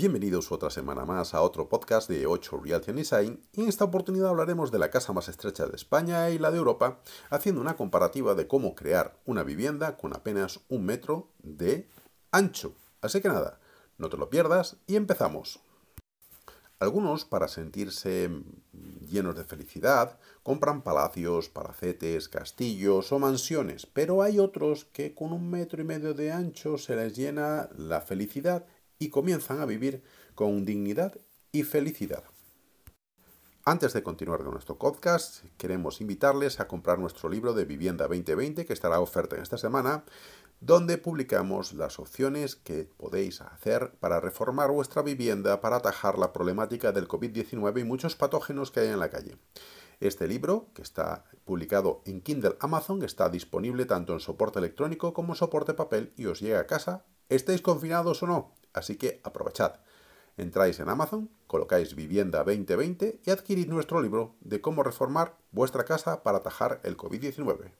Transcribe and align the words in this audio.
Bienvenidos 0.00 0.50
otra 0.50 0.70
semana 0.70 1.04
más 1.04 1.34
a 1.34 1.42
otro 1.42 1.68
podcast 1.68 2.08
de 2.08 2.26
8 2.26 2.62
Realty 2.64 2.92
Design 2.92 3.38
y 3.52 3.60
en 3.60 3.68
esta 3.68 3.84
oportunidad 3.84 4.30
hablaremos 4.30 4.70
de 4.70 4.78
la 4.78 4.90
casa 4.90 5.12
más 5.12 5.28
estrecha 5.28 5.66
de 5.66 5.76
España 5.76 6.30
y 6.30 6.38
la 6.38 6.50
de 6.50 6.56
Europa, 6.56 7.02
haciendo 7.28 7.60
una 7.60 7.76
comparativa 7.76 8.34
de 8.34 8.46
cómo 8.46 8.74
crear 8.74 9.20
una 9.26 9.42
vivienda 9.42 9.98
con 9.98 10.16
apenas 10.16 10.60
un 10.70 10.86
metro 10.86 11.28
de 11.42 11.86
ancho. 12.32 12.72
Así 13.02 13.20
que 13.20 13.28
nada, 13.28 13.60
no 13.98 14.08
te 14.08 14.16
lo 14.16 14.30
pierdas 14.30 14.78
y 14.86 14.96
empezamos. 14.96 15.60
Algunos, 16.78 17.26
para 17.26 17.46
sentirse 17.46 18.30
llenos 19.06 19.36
de 19.36 19.44
felicidad, 19.44 20.18
compran 20.42 20.80
palacios, 20.80 21.50
palacetes, 21.50 22.30
castillos 22.30 23.12
o 23.12 23.18
mansiones, 23.18 23.84
pero 23.84 24.22
hay 24.22 24.38
otros 24.38 24.86
que 24.86 25.14
con 25.14 25.34
un 25.34 25.50
metro 25.50 25.82
y 25.82 25.84
medio 25.84 26.14
de 26.14 26.32
ancho 26.32 26.78
se 26.78 26.96
les 26.96 27.14
llena 27.14 27.68
la 27.76 28.00
felicidad 28.00 28.64
y 29.00 29.08
comienzan 29.08 29.60
a 29.60 29.66
vivir 29.66 30.04
con 30.36 30.64
dignidad 30.64 31.16
y 31.50 31.64
felicidad. 31.64 32.22
Antes 33.64 33.92
de 33.92 34.02
continuar 34.02 34.42
con 34.42 34.52
nuestro 34.52 34.78
podcast, 34.78 35.44
queremos 35.56 36.00
invitarles 36.00 36.60
a 36.60 36.68
comprar 36.68 36.98
nuestro 36.98 37.28
libro 37.28 37.54
de 37.54 37.64
Vivienda 37.64 38.06
2020 38.06 38.66
que 38.66 38.72
estará 38.72 39.00
oferta 39.00 39.36
en 39.36 39.42
esta 39.42 39.58
semana, 39.58 40.04
donde 40.60 40.98
publicamos 40.98 41.72
las 41.72 41.98
opciones 41.98 42.56
que 42.56 42.84
podéis 42.84 43.40
hacer 43.40 43.92
para 44.00 44.20
reformar 44.20 44.70
vuestra 44.70 45.02
vivienda 45.02 45.60
para 45.62 45.76
atajar 45.76 46.18
la 46.18 46.32
problemática 46.32 46.92
del 46.92 47.08
COVID-19 47.08 47.80
y 47.80 47.84
muchos 47.84 48.16
patógenos 48.16 48.70
que 48.70 48.80
hay 48.80 48.88
en 48.88 49.00
la 49.00 49.10
calle. 49.10 49.36
Este 50.00 50.28
libro, 50.28 50.68
que 50.74 50.82
está 50.82 51.24
publicado 51.44 52.02
en 52.04 52.20
Kindle 52.20 52.56
Amazon, 52.60 53.02
está 53.02 53.30
disponible 53.30 53.86
tanto 53.86 54.12
en 54.12 54.20
soporte 54.20 54.58
electrónico 54.58 55.14
como 55.14 55.32
en 55.32 55.36
soporte 55.36 55.72
papel 55.72 56.12
y 56.16 56.26
os 56.26 56.40
llega 56.40 56.60
a 56.60 56.66
casa, 56.66 57.04
estéis 57.30 57.62
confinados 57.62 58.22
o 58.22 58.26
no. 58.26 58.59
Así 58.72 58.96
que 58.96 59.20
aprovechad. 59.24 59.80
Entráis 60.36 60.80
en 60.80 60.88
Amazon, 60.88 61.30
colocáis 61.46 61.94
Vivienda 61.94 62.44
2020 62.44 63.20
y 63.24 63.30
adquirís 63.30 63.66
nuestro 63.66 64.00
libro 64.00 64.36
de 64.40 64.60
cómo 64.60 64.82
reformar 64.82 65.36
vuestra 65.50 65.84
casa 65.84 66.22
para 66.22 66.38
atajar 66.38 66.80
el 66.84 66.96
COVID-19. 66.96 67.72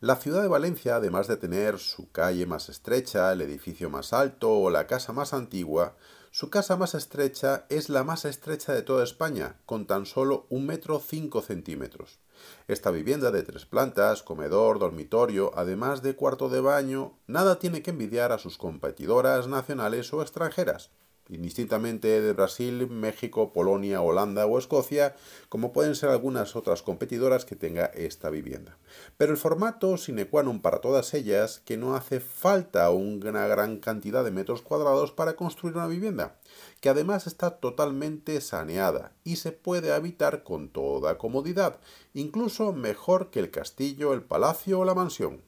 La 0.00 0.16
ciudad 0.16 0.42
de 0.42 0.48
Valencia, 0.48 0.96
además 0.96 1.26
de 1.26 1.38
tener 1.38 1.78
su 1.78 2.12
calle 2.12 2.44
más 2.44 2.68
estrecha, 2.68 3.32
el 3.32 3.40
edificio 3.40 3.88
más 3.88 4.12
alto 4.12 4.52
o 4.52 4.68
la 4.68 4.86
casa 4.86 5.14
más 5.14 5.32
antigua, 5.32 5.96
su 6.30 6.50
casa 6.50 6.76
más 6.76 6.94
estrecha 6.94 7.64
es 7.70 7.88
la 7.88 8.04
más 8.04 8.26
estrecha 8.26 8.74
de 8.74 8.82
toda 8.82 9.02
España, 9.02 9.56
con 9.64 9.86
tan 9.86 10.04
solo 10.04 10.46
un 10.50 10.66
metro 10.66 11.00
cinco 11.00 11.40
centímetros. 11.40 12.20
Esta 12.68 12.90
vivienda 12.90 13.30
de 13.30 13.42
tres 13.42 13.66
plantas, 13.66 14.22
comedor, 14.22 14.78
dormitorio, 14.78 15.52
además 15.54 16.02
de 16.02 16.16
cuarto 16.16 16.48
de 16.48 16.60
baño, 16.60 17.18
nada 17.26 17.58
tiene 17.58 17.82
que 17.82 17.90
envidiar 17.90 18.32
a 18.32 18.38
sus 18.38 18.58
competidoras 18.58 19.48
nacionales 19.48 20.12
o 20.12 20.22
extranjeras 20.22 20.90
indistintamente 21.28 22.20
de 22.20 22.32
Brasil, 22.32 22.88
México, 22.88 23.52
Polonia, 23.52 24.00
Holanda 24.00 24.46
o 24.46 24.58
Escocia, 24.58 25.16
como 25.48 25.72
pueden 25.72 25.94
ser 25.94 26.10
algunas 26.10 26.56
otras 26.56 26.82
competidoras 26.82 27.44
que 27.44 27.56
tenga 27.56 27.86
esta 27.86 28.30
vivienda. 28.30 28.78
Pero 29.16 29.32
el 29.32 29.38
formato 29.38 29.96
sine 29.96 30.26
qua 30.26 30.42
non 30.42 30.62
para 30.62 30.80
todas 30.80 31.14
ellas 31.14 31.62
que 31.64 31.76
no 31.76 31.96
hace 31.96 32.20
falta 32.20 32.90
una 32.90 33.46
gran 33.46 33.78
cantidad 33.78 34.24
de 34.24 34.30
metros 34.30 34.62
cuadrados 34.62 35.12
para 35.12 35.36
construir 35.36 35.76
una 35.76 35.86
vivienda, 35.86 36.38
que 36.80 36.88
además 36.88 37.26
está 37.26 37.58
totalmente 37.58 38.40
saneada 38.40 39.12
y 39.24 39.36
se 39.36 39.52
puede 39.52 39.92
habitar 39.92 40.42
con 40.42 40.68
toda 40.68 41.18
comodidad, 41.18 41.80
incluso 42.14 42.72
mejor 42.72 43.30
que 43.30 43.40
el 43.40 43.50
castillo, 43.50 44.12
el 44.12 44.22
palacio 44.22 44.80
o 44.80 44.84
la 44.84 44.94
mansión. 44.94 45.42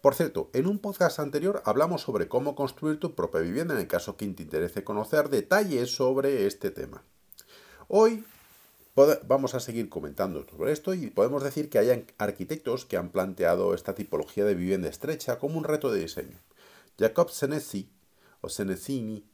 Por 0.00 0.14
cierto, 0.14 0.48
en 0.54 0.66
un 0.66 0.78
podcast 0.78 1.18
anterior 1.18 1.62
hablamos 1.66 2.00
sobre 2.00 2.26
cómo 2.26 2.54
construir 2.54 2.98
tu 2.98 3.14
propia 3.14 3.42
vivienda 3.42 3.74
en 3.74 3.80
el 3.80 3.86
caso 3.86 4.16
que 4.16 4.26
te 4.28 4.42
interese 4.42 4.82
conocer 4.82 5.28
detalles 5.28 5.94
sobre 5.94 6.46
este 6.46 6.70
tema. 6.70 7.02
Hoy 7.86 8.24
vamos 9.26 9.54
a 9.54 9.60
seguir 9.60 9.90
comentando 9.90 10.46
sobre 10.48 10.72
esto 10.72 10.94
y 10.94 11.10
podemos 11.10 11.44
decir 11.44 11.68
que 11.68 11.78
hay 11.78 12.06
arquitectos 12.16 12.86
que 12.86 12.96
han 12.96 13.10
planteado 13.10 13.74
esta 13.74 13.94
tipología 13.94 14.46
de 14.46 14.54
vivienda 14.54 14.88
estrecha 14.88 15.38
como 15.38 15.58
un 15.58 15.64
reto 15.64 15.92
de 15.92 16.00
diseño. 16.00 16.38
Jacob 16.98 17.28
Senesi 17.28 17.90
o 18.40 18.48
Senesini 18.48 19.26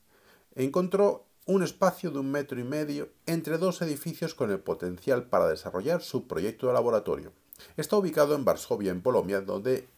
encontró 0.57 1.27
un 1.45 1.63
espacio 1.63 2.11
de 2.11 2.19
un 2.19 2.33
metro 2.33 2.59
y 2.59 2.65
medio 2.65 3.11
entre 3.27 3.59
dos 3.59 3.83
edificios 3.83 4.35
con 4.35 4.51
el 4.51 4.59
potencial 4.59 5.29
para 5.29 5.47
desarrollar 5.47 6.03
su 6.03 6.27
proyecto 6.27 6.67
de 6.67 6.73
laboratorio. 6.73 7.33
Está 7.77 7.97
ubicado 7.97 8.35
en 8.35 8.45
Varsovia, 8.45 8.91
en 8.91 9.01
Polonia, 9.01 9.41
donde 9.41 9.89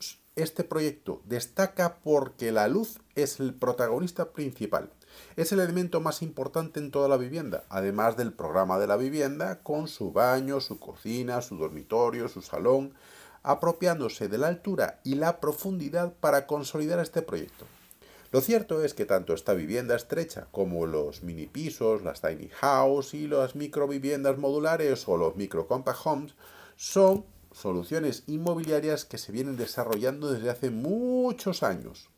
este 0.42 0.62
proyecto 0.62 1.20
destaca 1.24 1.98
porque 2.02 2.52
la 2.52 2.68
luz 2.68 3.00
es 3.16 3.40
el 3.40 3.54
protagonista 3.54 4.32
principal. 4.32 4.90
Es 5.36 5.50
el 5.52 5.60
elemento 5.60 6.00
más 6.00 6.22
importante 6.22 6.78
en 6.78 6.90
toda 6.90 7.08
la 7.08 7.16
vivienda, 7.16 7.64
además 7.68 8.16
del 8.16 8.32
programa 8.32 8.78
de 8.78 8.86
la 8.86 8.96
vivienda 8.96 9.60
con 9.62 9.88
su 9.88 10.12
baño, 10.12 10.60
su 10.60 10.78
cocina, 10.78 11.42
su 11.42 11.56
dormitorio, 11.56 12.28
su 12.28 12.40
salón, 12.40 12.94
apropiándose 13.42 14.28
de 14.28 14.38
la 14.38 14.48
altura 14.48 15.00
y 15.02 15.16
la 15.16 15.40
profundidad 15.40 16.12
para 16.20 16.46
consolidar 16.46 17.00
este 17.00 17.22
proyecto. 17.22 17.66
Lo 18.30 18.40
cierto 18.40 18.84
es 18.84 18.92
que 18.94 19.06
tanto 19.06 19.32
esta 19.32 19.54
vivienda 19.54 19.96
estrecha 19.96 20.48
como 20.52 20.86
los 20.86 21.22
mini 21.22 21.46
pisos, 21.46 22.02
las 22.02 22.20
tiny 22.20 22.48
house 22.48 23.14
y 23.14 23.26
las 23.26 23.56
micro 23.56 23.88
viviendas 23.88 24.36
modulares 24.38 25.08
o 25.08 25.16
los 25.16 25.34
micro 25.36 25.66
compact 25.66 26.00
homes 26.04 26.34
son 26.76 27.24
soluciones 27.58 28.22
inmobiliarias 28.28 29.04
que 29.04 29.18
se 29.18 29.32
vienen 29.32 29.56
desarrollando 29.56 30.32
desde 30.32 30.50
hace 30.50 30.70
muchos 30.70 31.64
años 31.64 32.08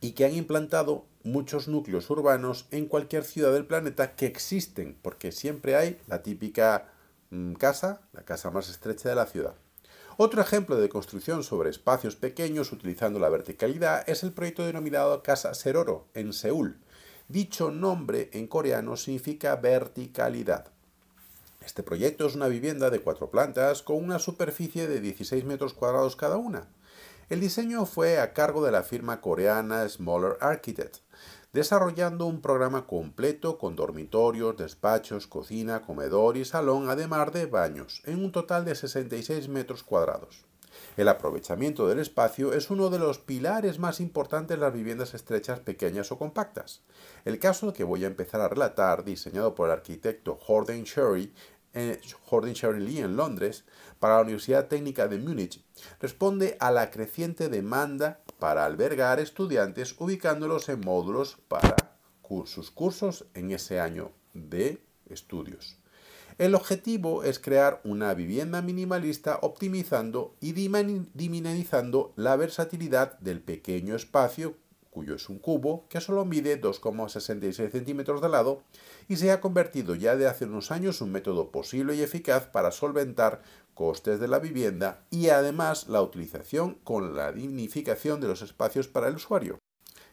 y 0.00 0.12
que 0.12 0.24
han 0.24 0.34
implantado 0.34 1.06
muchos 1.24 1.66
núcleos 1.66 2.08
urbanos 2.08 2.66
en 2.70 2.86
cualquier 2.86 3.24
ciudad 3.24 3.52
del 3.52 3.66
planeta 3.66 4.14
que 4.14 4.26
existen, 4.26 4.96
porque 5.02 5.32
siempre 5.32 5.74
hay 5.74 5.98
la 6.06 6.22
típica 6.22 6.92
mm, 7.30 7.54
casa, 7.54 8.02
la 8.12 8.24
casa 8.24 8.52
más 8.52 8.68
estrecha 8.68 9.08
de 9.08 9.16
la 9.16 9.26
ciudad. 9.26 9.54
Otro 10.16 10.40
ejemplo 10.40 10.76
de 10.76 10.88
construcción 10.88 11.42
sobre 11.42 11.70
espacios 11.70 12.14
pequeños 12.14 12.70
utilizando 12.70 13.18
la 13.18 13.28
verticalidad 13.28 14.08
es 14.08 14.22
el 14.22 14.32
proyecto 14.32 14.64
denominado 14.64 15.22
Casa 15.24 15.52
Seroro 15.54 16.06
en 16.14 16.32
Seúl. 16.32 16.78
Dicho 17.28 17.72
nombre 17.72 18.30
en 18.32 18.46
coreano 18.46 18.96
significa 18.96 19.56
verticalidad. 19.56 20.75
Este 21.66 21.82
proyecto 21.82 22.26
es 22.26 22.36
una 22.36 22.46
vivienda 22.46 22.90
de 22.90 23.00
cuatro 23.00 23.28
plantas 23.28 23.82
con 23.82 23.96
una 23.96 24.20
superficie 24.20 24.86
de 24.86 25.00
16 25.00 25.44
metros 25.44 25.74
cuadrados 25.74 26.14
cada 26.14 26.36
una. 26.36 26.68
El 27.28 27.40
diseño 27.40 27.86
fue 27.86 28.20
a 28.20 28.32
cargo 28.32 28.64
de 28.64 28.70
la 28.70 28.84
firma 28.84 29.20
coreana 29.20 29.86
Smaller 29.88 30.38
Architect, 30.40 30.98
desarrollando 31.52 32.26
un 32.26 32.40
programa 32.40 32.86
completo 32.86 33.58
con 33.58 33.74
dormitorios, 33.74 34.56
despachos, 34.56 35.26
cocina, 35.26 35.82
comedor 35.82 36.36
y 36.36 36.44
salón, 36.44 36.88
además 36.88 37.32
de 37.32 37.46
baños, 37.46 38.00
en 38.06 38.24
un 38.24 38.30
total 38.30 38.64
de 38.64 38.76
66 38.76 39.48
metros 39.48 39.82
cuadrados. 39.82 40.46
El 40.96 41.08
aprovechamiento 41.08 41.88
del 41.88 41.98
espacio 41.98 42.52
es 42.52 42.70
uno 42.70 42.90
de 42.90 42.98
los 42.98 43.18
pilares 43.18 43.78
más 43.78 44.00
importantes 44.00 44.56
de 44.56 44.62
las 44.62 44.72
viviendas 44.72 45.14
estrechas, 45.14 45.60
pequeñas 45.60 46.12
o 46.12 46.18
compactas. 46.18 46.82
El 47.24 47.38
caso 47.38 47.72
que 47.72 47.84
voy 47.84 48.04
a 48.04 48.08
empezar 48.08 48.40
a 48.40 48.48
relatar, 48.48 49.04
diseñado 49.04 49.54
por 49.54 49.68
el 49.68 49.72
arquitecto 49.72 50.38
Horden 50.46 50.84
Sherry, 50.84 51.32
en 51.76 52.00
Jordan 52.24 52.84
Lee 52.84 52.98
en 52.98 53.16
Londres 53.16 53.64
para 54.00 54.16
la 54.16 54.22
Universidad 54.22 54.66
Técnica 54.66 55.06
de 55.06 55.18
Múnich 55.18 55.62
responde 56.00 56.56
a 56.58 56.70
la 56.70 56.90
creciente 56.90 57.48
demanda 57.48 58.20
para 58.38 58.64
albergar 58.64 59.20
estudiantes 59.20 59.94
ubicándolos 59.98 60.68
en 60.68 60.80
módulos 60.80 61.36
para 61.48 61.76
sus 62.46 62.70
cursos 62.70 63.26
en 63.34 63.52
ese 63.52 63.78
año 63.78 64.10
de 64.34 64.82
estudios. 65.08 65.78
El 66.38 66.54
objetivo 66.54 67.22
es 67.22 67.38
crear 67.38 67.80
una 67.84 68.12
vivienda 68.12 68.60
minimalista 68.60 69.38
optimizando 69.42 70.34
y 70.40 70.52
diminizando 70.52 72.12
la 72.16 72.36
versatilidad 72.36 73.18
del 73.20 73.40
pequeño 73.40 73.94
espacio 73.94 74.56
cuyo 74.96 75.16
es 75.16 75.28
un 75.28 75.38
cubo 75.38 75.86
que 75.90 76.00
solo 76.00 76.24
mide 76.24 76.58
2,66 76.58 77.70
centímetros 77.70 78.22
de 78.22 78.30
lado 78.30 78.62
y 79.08 79.16
se 79.16 79.30
ha 79.30 79.42
convertido 79.42 79.94
ya 79.94 80.16
de 80.16 80.26
hace 80.26 80.46
unos 80.46 80.70
años 80.70 81.02
un 81.02 81.12
método 81.12 81.50
posible 81.50 81.94
y 81.94 82.00
eficaz 82.00 82.46
para 82.46 82.70
solventar 82.70 83.42
costes 83.74 84.20
de 84.20 84.26
la 84.26 84.38
vivienda 84.38 85.04
y 85.10 85.28
además 85.28 85.88
la 85.88 86.00
utilización 86.00 86.78
con 86.82 87.14
la 87.14 87.30
dignificación 87.30 88.22
de 88.22 88.28
los 88.28 88.40
espacios 88.40 88.88
para 88.88 89.08
el 89.08 89.16
usuario. 89.16 89.58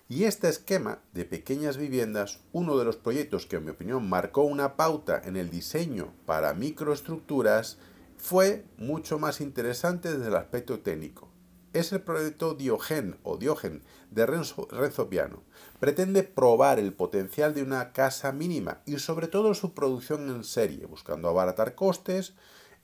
Y 0.10 0.26
este 0.26 0.50
esquema 0.50 1.00
de 1.14 1.24
pequeñas 1.24 1.78
viviendas, 1.78 2.42
uno 2.52 2.78
de 2.78 2.84
los 2.84 2.98
proyectos 2.98 3.46
que 3.46 3.56
en 3.56 3.64
mi 3.64 3.72
opinión 3.72 4.10
marcó 4.10 4.44
una 4.44 4.76
pauta 4.76 5.22
en 5.24 5.38
el 5.38 5.50
diseño 5.50 6.14
para 6.26 6.54
microestructuras, 6.54 7.78
fue 8.18 8.66
mucho 8.76 9.18
más 9.18 9.40
interesante 9.40 10.12
desde 10.12 10.28
el 10.28 10.36
aspecto 10.36 10.82
técnico 10.82 11.34
es 11.74 11.92
el 11.92 12.02
proyecto 12.02 12.54
Diogen 12.54 13.18
o 13.24 13.38
Diogen 13.38 13.84
de 14.12 14.26
Renzo, 14.26 15.10
Piano. 15.10 15.44
Pretende 15.80 16.24
probar 16.24 16.80
el 16.80 16.94
potencial 16.94 17.54
de 17.54 17.64
una 17.64 17.92
casa 17.92 18.32
mínima 18.32 18.82
y 18.86 19.00
sobre 19.00 19.28
todo 19.28 19.54
su 19.54 19.74
producción 19.74 20.30
en 20.30 20.44
serie, 20.44 20.86
buscando 20.86 21.28
abaratar 21.28 21.76
costes 21.76 22.34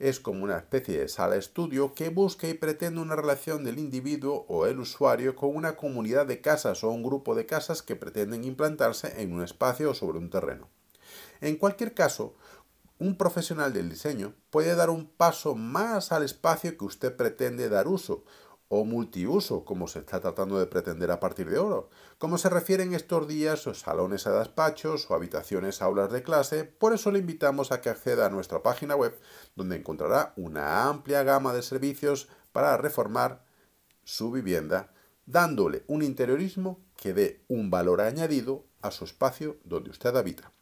es 0.00 0.18
como 0.18 0.42
una 0.44 0.56
especie 0.56 0.98
de 0.98 1.08
sala 1.08 1.36
estudio 1.36 1.94
que 1.94 2.08
busca 2.08 2.48
y 2.48 2.54
pretende 2.54 3.02
una 3.02 3.16
relación 3.16 3.64
del 3.64 3.78
individuo 3.78 4.46
o 4.48 4.66
el 4.66 4.80
usuario 4.80 5.36
con 5.36 5.54
una 5.54 5.76
comunidad 5.76 6.26
de 6.26 6.40
casas 6.40 6.82
o 6.82 6.88
un 6.88 7.02
grupo 7.02 7.34
de 7.34 7.44
casas 7.44 7.82
que 7.82 7.96
pretenden 7.96 8.44
implantarse 8.44 9.20
en 9.20 9.32
un 9.34 9.44
espacio 9.44 9.90
o 9.90 9.94
sobre 9.94 10.18
un 10.18 10.30
terreno. 10.30 10.68
En 11.42 11.56
cualquier 11.56 11.92
caso, 11.92 12.34
un 12.98 13.16
profesional 13.16 13.74
del 13.74 13.90
diseño 13.90 14.34
puede 14.48 14.74
dar 14.74 14.88
un 14.88 15.06
paso 15.06 15.54
más 15.54 16.12
al 16.12 16.22
espacio 16.22 16.78
que 16.78 16.84
usted 16.86 17.14
pretende 17.14 17.68
dar 17.68 17.86
uso, 17.86 18.24
o 18.72 18.84
multiuso, 18.84 19.64
como 19.64 19.88
se 19.88 19.98
está 19.98 20.20
tratando 20.20 20.56
de 20.56 20.66
pretender 20.66 21.10
a 21.10 21.18
partir 21.18 21.50
de 21.50 21.58
ahora, 21.58 21.88
como 22.18 22.38
se 22.38 22.48
refieren 22.48 22.94
estos 22.94 23.26
días 23.26 23.66
a 23.66 23.74
salones 23.74 24.28
a 24.28 24.38
despachos 24.38 25.10
o 25.10 25.14
habitaciones 25.14 25.82
aulas 25.82 26.12
de 26.12 26.22
clase, 26.22 26.62
por 26.62 26.92
eso 26.92 27.10
le 27.10 27.18
invitamos 27.18 27.72
a 27.72 27.80
que 27.80 27.90
acceda 27.90 28.26
a 28.26 28.30
nuestra 28.30 28.62
página 28.62 28.94
web, 28.94 29.18
donde 29.56 29.74
encontrará 29.74 30.32
una 30.36 30.88
amplia 30.88 31.24
gama 31.24 31.52
de 31.52 31.62
servicios 31.62 32.28
para 32.52 32.76
reformar 32.76 33.44
su 34.04 34.30
vivienda, 34.30 34.92
dándole 35.26 35.82
un 35.88 36.04
interiorismo 36.04 36.78
que 36.94 37.12
dé 37.12 37.44
un 37.48 37.70
valor 37.70 38.00
añadido 38.00 38.66
a 38.82 38.92
su 38.92 39.04
espacio 39.04 39.56
donde 39.64 39.90
usted 39.90 40.14
habita. 40.14 40.52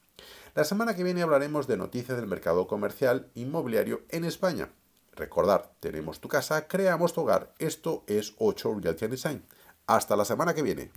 La 0.54 0.64
semana 0.64 0.96
que 0.96 1.04
viene 1.04 1.20
hablaremos 1.20 1.66
de 1.66 1.76
noticias 1.76 2.16
del 2.16 2.26
mercado 2.26 2.66
comercial 2.68 3.30
inmobiliario 3.34 4.00
en 4.08 4.24
España. 4.24 4.70
Recordar, 5.18 5.72
tenemos 5.80 6.20
tu 6.20 6.28
casa, 6.28 6.68
creamos 6.68 7.12
tu 7.12 7.22
hogar. 7.22 7.52
Esto 7.58 8.04
es 8.06 8.34
8 8.38 8.78
Realty 8.80 9.08
Design. 9.08 9.44
Hasta 9.86 10.14
la 10.14 10.24
semana 10.24 10.54
que 10.54 10.62
viene. 10.62 10.92